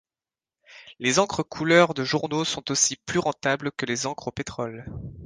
Les 0.97 1.19
encres 1.19 1.43
couleur 1.47 1.93
de 1.93 2.03
journaux 2.03 2.43
sont 2.43 2.71
aussi 2.71 2.95
plus 3.05 3.19
rentables 3.19 3.71
que 3.73 3.85
les 3.85 4.07
encres 4.07 4.29
au 4.29 4.31
pétrole. 4.31 4.83